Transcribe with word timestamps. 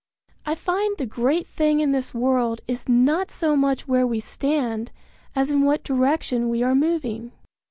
I 0.47 0.55
find 0.55 0.97
the 0.97 1.05
great 1.05 1.45
thing 1.45 1.79
in 1.79 1.91
this 1.91 2.11
world 2.11 2.61
is 2.67 2.89
not 2.89 3.29
so 3.29 3.55
much 3.55 3.87
where 3.87 4.07
we 4.07 4.19
stand 4.19 4.91
as 5.35 5.51
in 5.51 5.61
what 5.61 5.83
direction 5.83 6.49
we 6.49 6.63
are 6.63 6.73
moving. 6.73 7.33